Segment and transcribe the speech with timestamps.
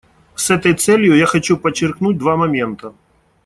[0.33, 2.95] С этой целью я хочу подчеркнуть два момента.